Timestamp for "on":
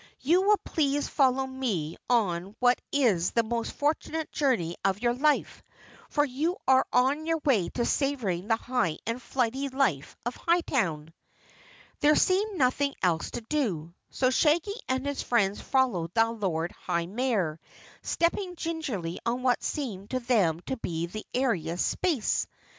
2.09-2.55, 6.91-7.27, 19.23-19.43